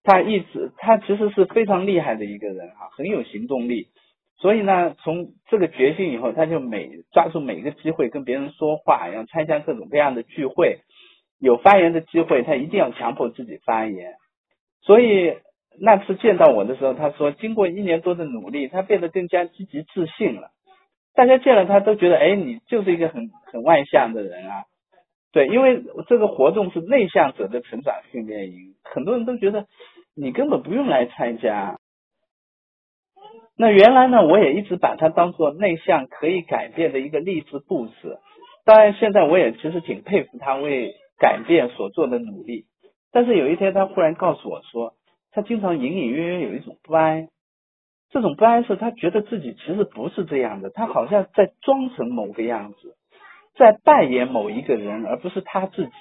[0.04, 3.88] 他一直他其实是非常厉害的一个人啊，很有行动力。
[4.40, 10.82] 所以呢，从这个决心以后，他就每抓住每一个机会跟别人说话，要参加各种各样的聚会，
[11.40, 14.14] 有发言的机会，他一定要强迫自己发言。
[14.84, 15.34] 所以
[15.82, 20.52] 那次见到我的时候，他说，经过一年多的努力，他变得更加积极自信了。
[21.16, 24.66] 大家见了他都觉得，哎，你就是一个很很外向的人啊。
[25.32, 29.66] 对，因为这个活动是内向者的成长训练营，很多人都觉得
[30.16, 31.80] 你根本不用来参加。
[33.60, 38.20] 那原来呢，我也一直把它当做内向可以改变的一个励志故事。
[38.66, 42.66] 当然，现在我也其实挺佩服他为改变所做的努力。
[43.12, 44.94] 但是有一天，他忽然告诉我说，
[45.32, 47.30] 他经常隐隐约约有一种不安。
[48.12, 52.96] 这种不安是他觉得自己其实不是这样的，他好像在装成某个样子，
[53.58, 55.92] 在扮演某一个人，而不是他自己。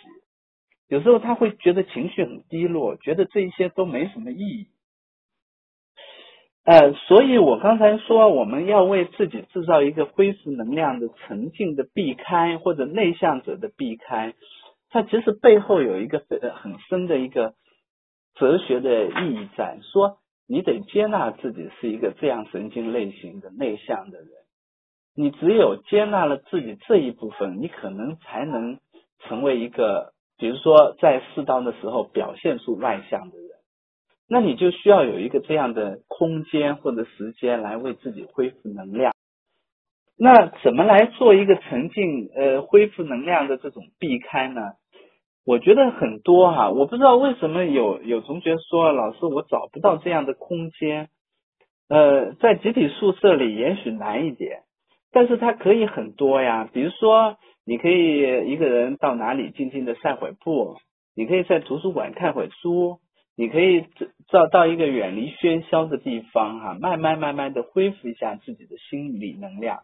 [0.89, 4.67] 有时候他会觉得情绪很低落，觉得这一些都没什么意义。
[6.67, 14.35] 呃，所以我刚才说，我们要为自己制造一个恢复能量的沉静的避开，或者内向者的避开，
[14.91, 16.21] 它其实背后有一个
[16.57, 17.55] 很深的一个
[18.35, 24.29] 哲学的意义在，说你得接纳自己是一个这样神经类型的内向的人，
[25.15, 28.81] 你只有接纳了自己这一部分，你可能才能
[29.21, 33.46] 成为一个，比如说在适当的时候表现出外向的人。
[34.29, 39.13] 那你就需要有一个这样的空间或者时间来为自己恢复能量。
[40.19, 44.73] 那怎么来做一个沉浸呃恢复能量的这种避开呢？
[45.45, 51.09] 我觉得很多哈，我不知道为什么有有同学说老师我找不到这样的空间，
[51.89, 54.63] 呃，在集体宿舍里也许难一点，
[55.13, 60.79] 但是它可以很多呀，比如说你可以一个人到哪里静静的散会步，
[61.15, 62.99] 你可以在图书馆看会书，
[63.37, 63.85] 你可以
[64.33, 69.81] 到到一个远离喧嚣的地方哈，慢慢慢慢的恢复一下自己的心理能量，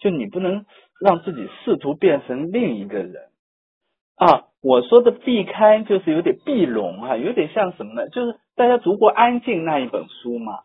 [0.00, 0.64] 就你不能
[1.00, 3.30] 让自己试图变成另一个人
[4.16, 4.44] 啊。
[4.62, 8.08] 我说的避开就是有点避拢哈，有点像什么呢？
[8.10, 10.60] 就是大家读过《安静》那一本书嘛。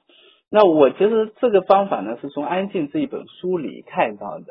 [0.51, 4.45] 那我其实这个方法呢，是从《安静》这一本书里看到的。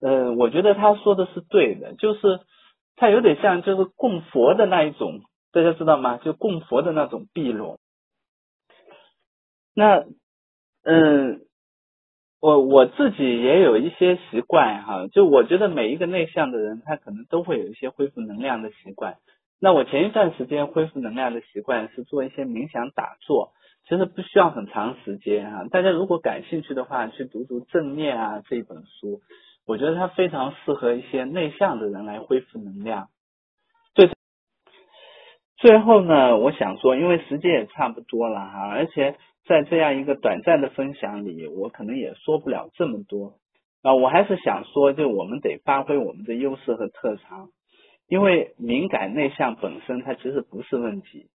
[0.00, 2.40] 呃，我觉得他说的是对的，就是
[2.96, 5.20] 他有点像就是供佛的那一种，
[5.52, 6.16] 大家知道吗？
[6.16, 7.78] 就供佛的那种避拢。
[9.74, 10.04] 那，
[10.82, 11.42] 嗯。
[12.44, 19.18] 我我自己也有一些习惯哈，就我觉得每一个内向的人，他可能都会有一些恢复能量的习惯。
[19.60, 23.52] 那我前一段时间恢复能量的习惯是做一些冥想打坐，
[23.88, 25.68] 其实不需要很长时间哈。
[25.70, 29.20] 大家如果感兴趣的话，去读读《正念》啊这本书，
[29.64, 33.06] 我觉得它非常适合一些内向的人来恢复能量。
[35.62, 39.16] 最后呢，我想说，因为时间也差不多了哈，而且。
[39.44, 43.34] 在这样一个短暂的分享里，我可能也说不了这么多
[43.82, 43.92] 啊。
[43.92, 47.48] 我还是想说，就我们得发挥我们的优势和特长，
[48.08, 51.26] 因为敏感内向本身它其实不是问题。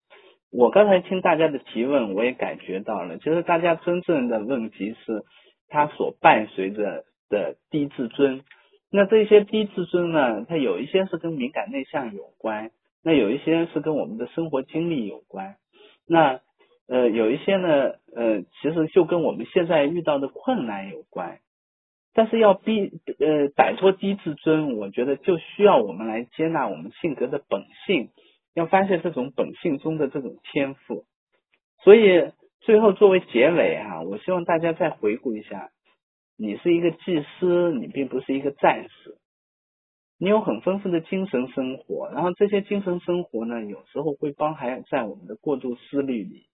[0.52, 5.24] 我刚才听大家的提问，我也感觉到了，其实大家真正的问题是
[5.68, 8.42] 它所伴随着的低自尊。
[8.92, 12.70] 那这些低自尊呢，它有一些是跟敏感内向有关，
[13.06, 15.54] 那有一些是跟我们的生活经历有关。
[16.08, 16.40] 那
[16.88, 17.68] 呃，有一些呢，
[18.16, 21.38] 呃，其实就跟我们现在遇到的困难有关，
[22.14, 22.90] 但是要逼
[23.20, 28.10] 呃摆脱低自尊，我觉得就需要我们来接纳我们性格的本性，
[28.54, 31.04] 要发现这种本性中的这种天赋。
[31.84, 35.70] 所以最后作为结尾哈，我希望大家再回顾一下，
[36.36, 39.16] 你是一个祭司，你并不是一个战士，
[40.18, 46.46] 你有很丰富的精神生活，然后这些精神生活呢，有时候会包含在我们的过度思虑里。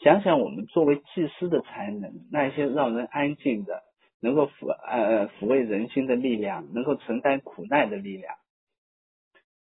[0.00, 3.82] 想想我们作为祭司的才能，那些让人安静的，
[4.20, 8.34] 能够抚呃抚慰人心的力量，能够承担苦难的力量。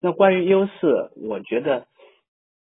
[0.01, 1.85] 那关于优势，我觉得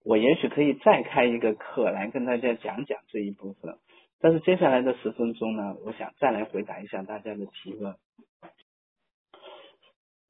[0.05, 3.75] 我也许可以再开一个课来跟大家讲讲这一部分。
[4.19, 7.95] 但是接下来的十分钟呢，我想再来回答一下大家的提问。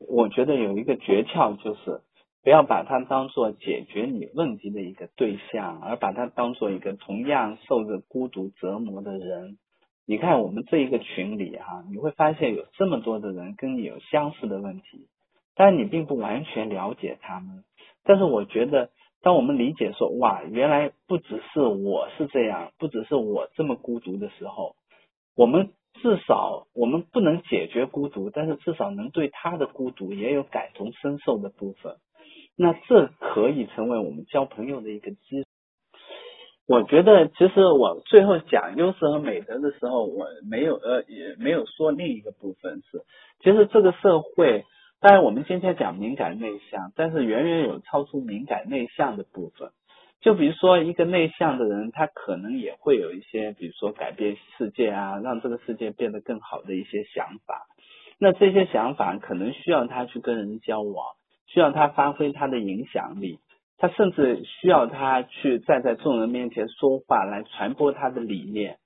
[0.07, 2.01] 我觉得有一个诀窍就是。
[2.45, 9.57] 不要把它当做解决你问题的一个对象，而把它当做一个同样受着孤独折磨的人。
[10.05, 15.07] 你看我们这一个群里哈，你会发现有这么多的人跟你有相似的问题，
[15.55, 17.63] 但你并不完全了解他们。
[18.03, 18.89] 但是我觉得，
[19.21, 24.75] 当我们理解说哇，原来不只是我是这样，不只是我这么孤独的时候，
[25.37, 25.69] 我们
[26.01, 31.95] 至少我们不能解决孤独，但是至少能对他的孤独也有感同身受的部分。
[32.57, 35.45] 那这可以成为我们交朋友的一个基。
[36.65, 43.01] 我觉得，其实我最后讲优势和美德的时候，我没有呃也没有说另一个部分是，
[43.43, 44.63] 其实这个社会，
[45.01, 49.71] 当然我们今天讲敏感内向，但是远远有超出敏感内向的部分。
[50.23, 57.67] 就比如说一个内向的人，他可能也会有一些，比如说改变世界啊，让这个世界变得更好的一些想法。
[58.17, 61.05] 那这些想法可能需要他去跟人交往。
[61.45, 63.37] 需要他发挥他的影响力，
[63.77, 68.77] 他甚至需要他去站在众人面前说话，来传播他的理念。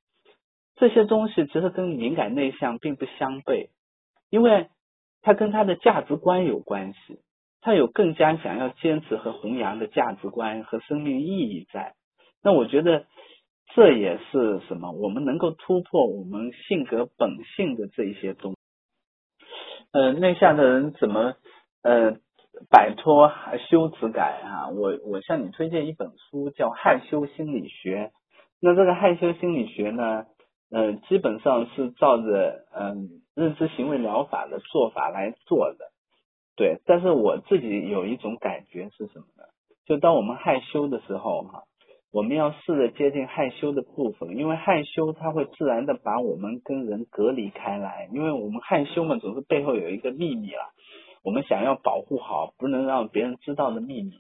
[0.76, 3.70] 这些东西其实跟敏感内向并不相悖，
[4.30, 4.68] 因为
[5.22, 7.20] 他跟他的价值观有关系，
[7.62, 11.94] 他有更加想要坚持和弘扬的价值观和生命意义在。
[12.44, 13.06] 那我觉得
[13.76, 14.92] 这也是什么？
[14.92, 18.56] 我们能够突破我们性格本性的这一些东。
[19.92, 21.36] 呃，内向的人怎么
[21.84, 22.18] 呃？
[22.72, 23.32] 摆脱
[23.70, 24.70] 羞耻感啊！
[24.70, 28.06] 我我向你推荐一本书，叫《害羞心理学》。
[28.60, 30.26] 那这个害羞心理学呢，
[30.72, 35.86] 嗯，基本上是照着嗯认知行为疗法的做法来做的。
[36.58, 39.44] 对，但是我自己有一种感觉是什么呢？
[39.86, 41.64] 就当我们害羞的时候哈，
[42.12, 50.74] 我们要试着接近害羞的部分，因为害羞它会自然的把我们跟人隔离开来，因为我们害羞嘛，总是背后有一个秘密了。
[51.24, 54.14] 我们想要保护好不能让别人知道的秘密，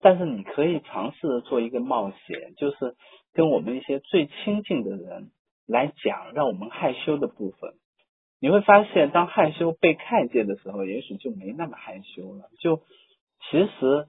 [0.00, 2.94] 但是你可以尝试着做一个冒险，就是
[3.34, 5.30] 跟我们一些最亲近的人
[5.66, 7.74] 来讲让我们害羞的部分。
[8.38, 12.50] 你会发现，当害羞被看见的时候，也许就没那么害羞了。
[12.60, 12.82] 就
[13.48, 14.06] 其实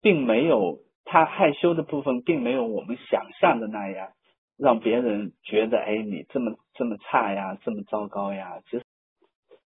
[0.00, 4.10] 并没有他害羞的部分，并没有我们想象的那样，
[4.56, 8.60] 让别人觉得哎，你这么这么差呀，这么糟糕呀。
[8.70, 8.84] 其实，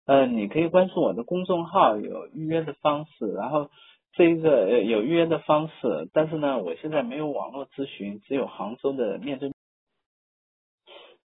[0.05, 3.33] 呃，你可以关注我的公众号，有预约的方式。
[3.33, 3.69] 然后
[4.13, 9.51] 这一个有预约的方式，但是呢，我现在没有网络咨询，只有杭州的面对。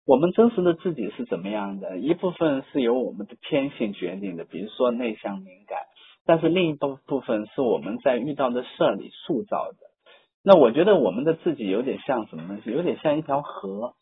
[0.07, 1.97] 我们真实的自己是怎么样的？
[1.97, 5.79] 一部分是由我们的天性决定的，比如说内向敏感，
[6.27, 9.79] 但是另一部部分是我们在遇到的事儿里塑造的。
[10.45, 12.71] 那我觉得我们的自己有点像什么东西？
[12.71, 13.95] 有点像一条河。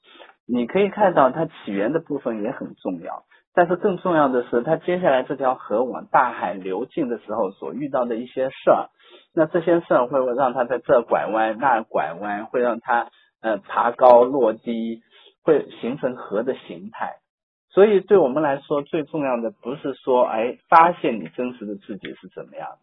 [0.44, 3.22] 你可以看到它起源的部分也很重要，
[3.55, 8.88] 但是更重要的是它接下来这条河往大海流进的时候所遇到的一些事儿。
[9.32, 13.09] 那这些事儿会让它在这拐弯那拐弯，会让它
[13.40, 15.00] 呃爬高落低。
[15.43, 17.16] 会形成核的形态，
[17.70, 22.78] 所以对我们来说最重要的不是说哎发现你真实的自己是怎么样，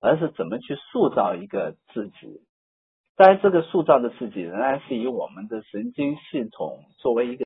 [0.00, 2.42] 而是怎么去塑造一个自己。
[3.16, 7.43] 当然，这个塑造的自己仍然是以我们的神经系统作为一个。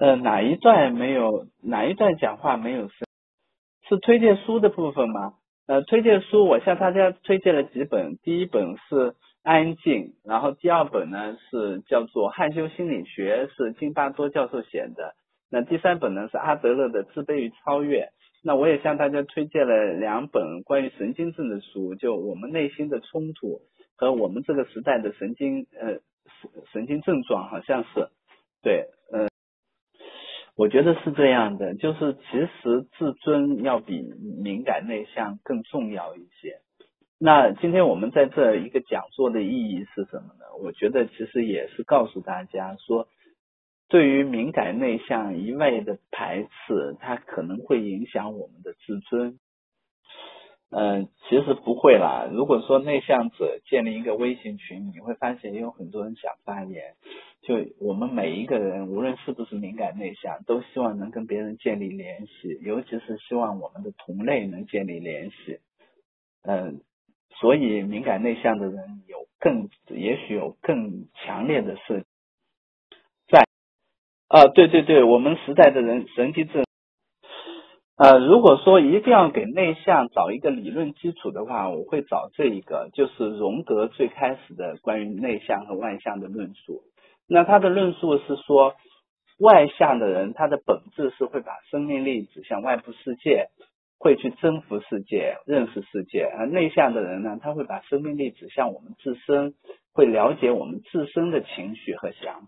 [0.00, 1.44] 呃，哪一段没有？
[1.62, 3.06] 哪一段讲话没有声？
[3.86, 5.34] 是推荐书的部分吗？
[5.66, 8.16] 呃，推荐书，我向大家推荐了几本。
[8.22, 8.94] 第一本是
[9.42, 15.12] 《安静》，然后第二本呢是叫做《害羞心理学》，是金巴多教授写的。
[15.50, 18.04] 那第三本呢是阿德勒的《自卑与超越》。
[18.42, 23.60] 那我也向大家推荐了两本关于神经症的书，就我们内心的冲突
[23.98, 25.98] 和我们这个时代的神经呃
[26.40, 28.08] 神神经症状，好像是
[28.62, 29.28] 对，呃。
[30.60, 34.02] 我觉得是这样的，就是其实自尊要比
[34.42, 36.58] 敏感内向更重要一些。
[37.18, 40.44] 那今天我们在这一个讲座的意义是什么呢？
[40.62, 43.08] 我觉得其实也是告诉大家说，
[43.88, 49.38] 对于敏感内向一味的排斥，它可能会影响我们的自尊。
[50.72, 52.28] 嗯，其实不会啦。
[52.32, 56.94] 如果说内向者建立一个微信群，你会发现也有很多人想发言。
[57.42, 65.58] 就我们每一个人，无论是不是敏感内向，都希望能跟别人建立联系，尤其是希望我们的同类能建立联系。
[66.42, 66.80] 嗯，
[67.40, 72.04] 所以敏感内向的人有更，也许有更强烈的社
[73.26, 73.44] 在
[74.28, 76.64] 啊，对对对，我们时代的人神经症。
[78.02, 86.80] 呃，如果说一定要给内向找一个理论基础的话，我会找这一个，就是荣格最开始的关于内向和外向的论述。
[87.28, 88.74] 那他的论述是说，
[89.38, 93.48] 外向的人他的本质是会把生命力指向外部世界，
[93.98, 99.52] 会去征服世界、认识世界；而内向的人呢，他会把生命力指向我们自身，
[99.92, 102.46] 会了解我们自身的情绪和想法。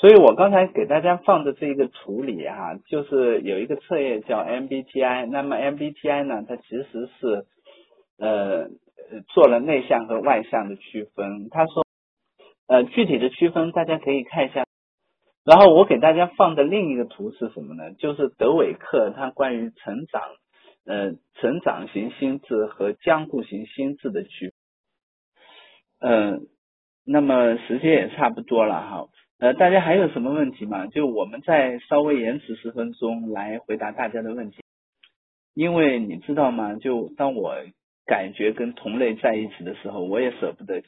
[0.00, 5.26] 所以我刚才给大家放的这一个图里哈，就是有一个测验叫 MBTI。
[5.26, 7.46] 那么 MBTI 呢，它其实是
[8.16, 8.68] 呃
[9.34, 11.48] 做了内向和外向的区分。
[11.50, 11.84] 他说，
[12.68, 14.64] 呃具体的区分大家可以看一下。
[15.44, 17.92] 然后我给大家放的另一个图是什么呢？
[17.94, 20.22] 就是德韦克他关于成长
[20.86, 24.52] 呃成长型心智和僵固型心智的区。
[25.98, 26.46] 嗯，
[27.04, 29.08] 那么时间也差不多了哈。
[29.40, 30.88] 呃，大家还有什么问题吗？
[30.88, 34.56] 就我们再稍微延迟十分钟来回答大家的问题，
[35.54, 36.74] 因为你知道吗？
[36.74, 37.54] 就当我
[38.04, 40.82] 感觉跟同类在一起的时候，我也舍不得。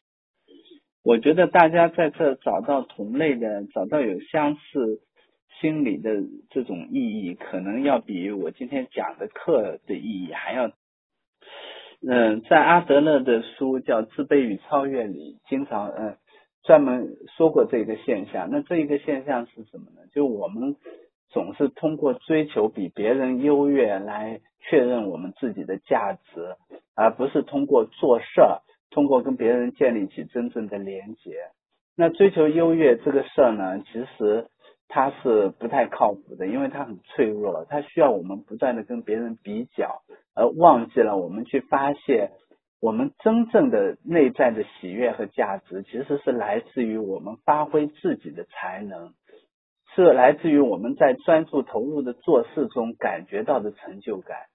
[1.05, 5.01] 我觉得大家在这找到同类的，找到有相似
[5.61, 6.11] 心理的
[6.51, 10.73] 这种意义，可能要比我今天讲的课的意义还要。
[12.05, 16.17] 嗯，在阿德勒的书叫《自卑与超越》里，经常嗯。
[16.63, 20.07] 专门说过这个现象，那这一个现象是什么呢？
[20.13, 20.77] 就我们
[21.31, 26.57] 总是通过追求比别人优越来确认我们自己的价值，
[26.95, 31.37] 而不是通过做事儿，通过跟别人建立起真正的连接。
[31.97, 34.47] 那追求优越这个事儿呢，其实
[34.89, 40.03] 它是不太靠谱的，因为它很脆弱，它需要我们不断的跟别人比较，
[40.35, 42.33] 而忘记了我们去发现
[42.81, 49.13] 我们真正的内在的喜悦和价值，其实是来自于我们发挥自己的才能，
[49.95, 54.47] 是来自于我们在专注投入的做事中感觉到的成就感。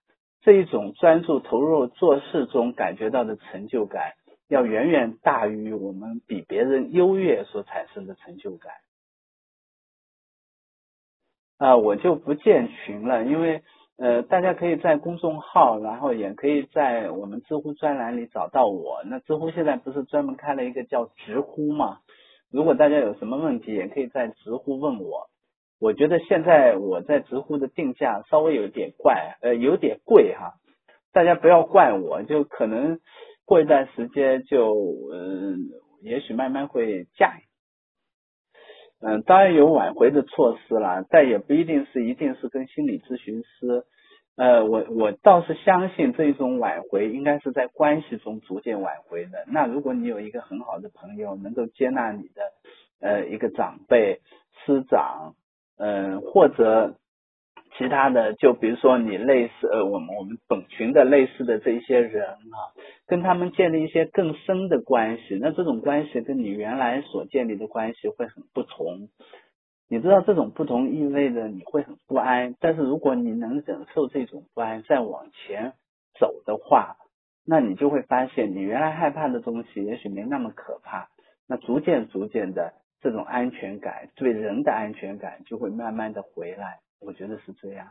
[0.42, 4.14] 这一种专注投入做事中感觉到的成就感，
[4.48, 8.74] 要远远大于我们比别人优越所产生的成就感。
[11.58, 13.64] 啊，我就不建群了，因为
[13.98, 19.02] 呃，大家可以在公众号，然后也可以在我们知乎专栏里找到我。
[19.06, 22.00] 那知乎现在不是专门开了一个叫直呼嘛？
[22.52, 25.30] 如果大家有什么问题，也可以在直呼问我。
[25.80, 30.54] 我觉得现在我在知乎的定价稍微有点怪，呃，有点贵哈。
[31.14, 33.00] 大家不要怪我，就可能
[33.46, 34.74] 过一段时间就，
[35.14, 35.70] 嗯，
[36.02, 37.32] 也许慢慢会降。
[39.06, 43.84] 嗯，当然有挽回的措施了，但也不一定是一定是跟心理咨询师。
[44.36, 49.46] 呃，我我倒是相信这种挽回应该是在关系中逐渐挽回的。
[49.48, 52.42] 那如果你有一个很好的朋友，能够接纳你的，
[53.00, 54.22] 呃，一个长辈、
[54.66, 55.36] 师长。
[55.78, 56.96] 嗯，或者
[57.78, 62.58] 其他的，就比如说你类似呃，我们我们本群的类似的这些人啊，
[63.08, 69.10] 跟他们建立一些更深的关系，那这种关系跟你原来所建立的关系会很不同。
[69.90, 75.74] 你知道这种不同意味着你会很不安，但是如果你能忍受这种不安，再往前
[76.20, 76.96] 走的话，
[77.46, 81.10] 那你就会发现你原来害怕的东西也许没那么可怕。
[81.48, 82.74] 那逐渐逐渐的。
[83.02, 87.88] 这种安全感，对人的安全感就会慢慢的回来，我觉得是这样。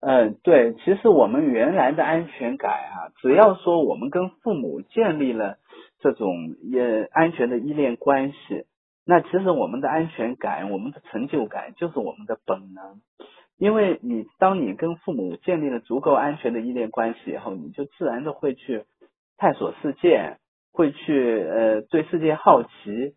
[0.00, 5.58] 嗯，对，其实我们原来的安全感啊，只要说我们跟父母建立了
[6.00, 8.64] 这种也安全的依恋关系，
[9.04, 13.00] 那其实我们的安全感、我们的成就感就是我们的本能。
[13.58, 18.84] 因为你当你跟父母建立了足够安全的依恋关系以后，你就自然的会去
[19.36, 20.36] 探索世界。
[20.70, 23.16] 会去呃对世界好奇，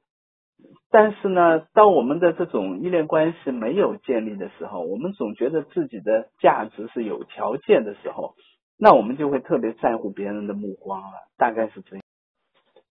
[0.89, 8.35] 但是呢，当我们的这种依恋关系没有建立的时候，我们总觉得自己的价值是有条件的时候，
[8.77, 12.03] 那我们就会特别在乎别人的目光了，大概是这样。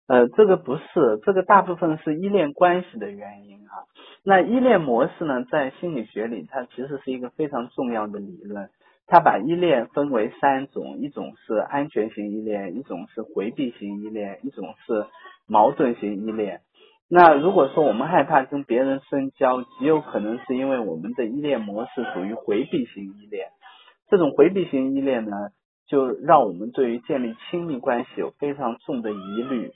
[0.07, 3.85] 呃，这个不是，这个大部分是依恋关系的原因啊。
[4.25, 8.71] 那依恋模式呢，在心理学里，它其实是一个非常重要的理论。
[9.07, 15.07] 它把依恋分为三种，一种是安全型依恋，一种是回避型依恋，一种是
[15.47, 16.61] 矛盾型依恋。
[17.11, 23.49] 那如果说我们害怕跟别人深交，极有可能是因为我们的依恋模式属于回避型依恋。
[24.11, 25.31] 这种回避型依恋呢，
[25.87, 29.73] 就让我们对于建立亲密关系有非常重的疑虑。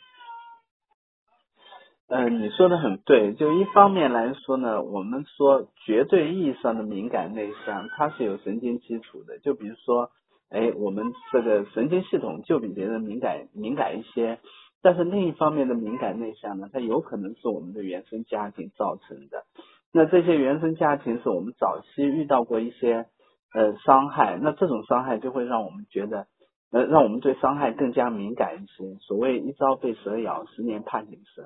[2.09, 3.33] 嗯，你说的很对。
[3.33, 9.39] 就一方面来说呢，我们说绝对意义上的敏感内向，它是有神经基础的。
[9.39, 10.11] 就比如说，
[10.51, 14.39] 哎，我们这个神经系统就比别人敏感敏感一些。
[14.83, 19.45] 但是另一方面的敏感内向呢，它有可能是我们的原生家庭造成的。
[19.93, 23.07] 那这些原生家庭是我们早期遇到过一些
[23.55, 26.27] 呃伤害，那这种伤害就会让我们觉得
[26.73, 28.97] 呃让我们对伤害更加敏感一些。
[29.01, 31.45] 所谓一朝被蛇咬，十年怕井绳。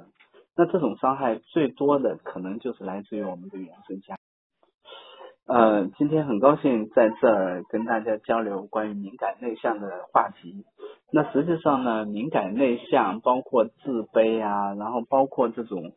[0.57, 4.17] 那这种伤害最多的可能就是来自于我们的原生家。
[5.47, 10.65] 呃，今天很高兴在这儿跟大家交流关于敏感内向的话题。
[11.13, 15.93] 那实际上呢，敏感内向包括自卑啊，然后包括这种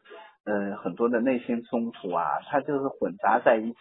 [0.45, 3.77] 呃很多的内心冲突啊，它就是混杂在一起。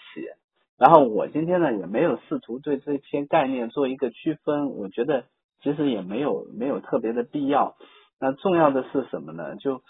[0.79, 5.25] 然后我今天呢也没有试图对这些概念做一个区分，我觉得
[5.62, 7.75] 其实也没有没有特别的必要。
[8.19, 9.57] 那重要的是什么呢？
[9.57, 9.83] 就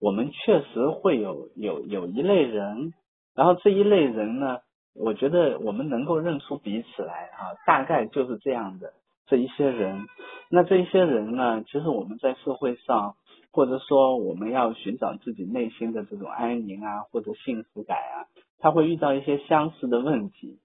[0.00, 2.92] 我们确实会有有有一类人，
[3.34, 4.58] 然后这一类人呢，
[4.94, 8.92] 我觉得我们能够认出彼此来啊，大概就是这样的
[9.26, 10.06] 这一些人。
[10.50, 13.16] 那这一些人呢，其实我们在社会上，
[13.52, 18.26] 或者说我们要寻找自己内心的这种安宁啊，或者幸福感啊，
[18.58, 20.58] 他会遇到一些相似的问题。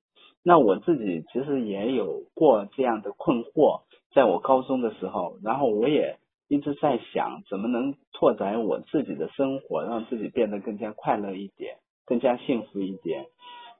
[0.44, 3.82] 那我自己其实也有过这样的困惑，
[4.14, 6.18] 在我高中的时候，然后我也。
[6.52, 11.76] 一直在想怎么能拓展我自己的生活，让自己变得更加快乐一点，
[12.08, 13.28] 更加幸福一点。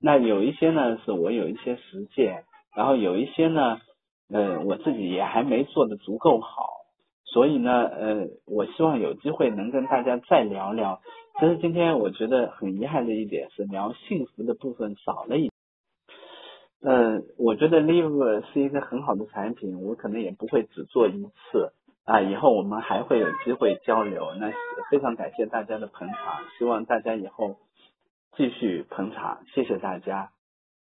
[0.02, 2.44] 那有一些呢是我有一些实践，
[2.76, 3.80] 然后有一些呢，
[4.30, 6.70] 呃，我自己也还没做的足够好。
[7.26, 11.00] 所以呢，呃，我希望有机会能跟大家再聊聊。
[11.40, 15.52] 其实今天我觉得很遗憾的一点是聊幸福的部分少了一。
[16.82, 21.74] 嗯，我觉得 Live 是一个很好的产品，我可能也不会只做一次。
[22.06, 24.34] 啊，以后我们还会有机会交流。
[24.40, 24.52] 那
[24.90, 26.18] 非常感谢大家的捧场，
[26.58, 27.58] 希望大家以后
[28.40, 30.30] 继续捧场，谢谢大家，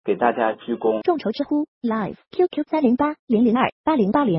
[0.04, 1.04] 给大家鞠躬。
[1.04, 4.32] 众筹知乎 Live QQ 三零八零零二八零八零。